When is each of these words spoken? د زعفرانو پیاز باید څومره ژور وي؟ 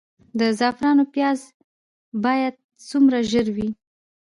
د 0.39 0.41
زعفرانو 0.59 1.03
پیاز 1.13 1.39
باید 2.23 2.55
څومره 2.89 3.17
ژور 3.29 3.47
وي؟ 3.55 3.69